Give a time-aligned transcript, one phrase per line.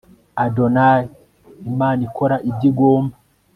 [0.43, 3.15] ADONAYIIMANA IKORA IBYO IGOMBA